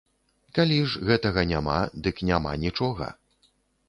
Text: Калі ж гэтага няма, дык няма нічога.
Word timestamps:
Калі 0.57 0.77
ж 0.93 1.01
гэтага 1.09 1.43
няма, 1.51 1.75
дык 2.07 2.23
няма 2.31 2.55
нічога. 2.65 3.11